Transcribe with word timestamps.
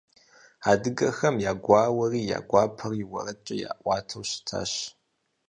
Адыгэхэм 0.71 1.35
я 1.51 1.53
гуауэри, 1.63 2.21
я 2.37 2.39
гуапэри 2.49 3.03
уэрэдкӀэ 3.11 3.55
яӀуатэу 3.69 4.23
щытащ. 4.29 4.71